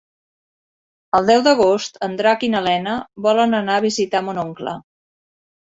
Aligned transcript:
El 1.19 1.29
deu 1.31 1.43
d'agost 1.47 2.01
en 2.09 2.17
Drac 2.23 2.47
i 2.49 2.51
na 2.55 2.63
Lena 2.69 2.97
volen 3.29 3.55
anar 3.61 3.79
a 3.79 3.87
visitar 3.89 4.25
mon 4.33 4.43
oncle. 4.49 4.77